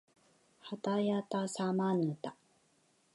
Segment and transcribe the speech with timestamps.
[0.61, 2.35] はたやたさまぬた